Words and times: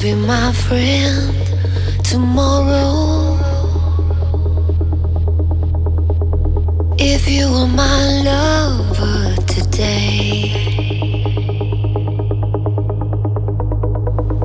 be 0.00 0.14
my 0.14 0.52
friend 0.52 1.34
tomorrow. 2.04 3.36
If 6.98 7.28
you 7.28 7.50
were 7.50 7.66
my 7.66 8.22
lover 8.22 9.34
today, 9.46 10.52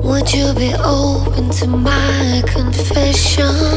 would 0.02 0.32
you 0.32 0.52
be 0.54 0.74
open 0.82 1.50
to 1.50 1.68
my 1.68 2.42
confession? 2.46 3.73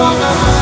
Wanna 0.00 0.59